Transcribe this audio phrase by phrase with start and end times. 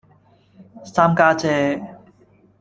[0.83, 1.79] 三家姐